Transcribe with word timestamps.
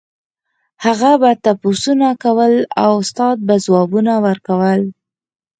هغه 0.85 1.11
به 1.21 1.31
تپوسونه 1.43 2.07
کول 2.23 2.53
او 2.83 2.91
استاد 3.01 3.37
به 3.47 3.55
ځوابونه 3.65 4.13
ورکول. 4.25 4.81